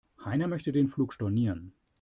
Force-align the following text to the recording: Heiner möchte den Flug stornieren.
Heiner 0.25 0.47
möchte 0.47 0.71
den 0.71 0.87
Flug 0.87 1.13
stornieren. 1.13 1.75